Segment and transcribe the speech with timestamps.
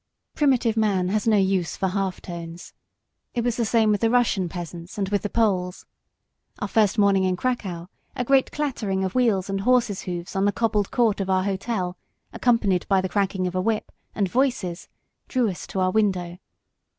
[0.33, 2.73] Primitive man has no use for half tones.
[3.35, 5.85] It was the same with the Russian peasants and with the Poles.
[6.57, 10.51] Our first morning in Krakau a great clattering of wheels and horses' hoofs on the
[10.51, 11.99] cobbled court of our hotel,
[12.33, 14.89] accompanied by the cracking of a whip and voices,
[15.27, 16.39] drew us to our window.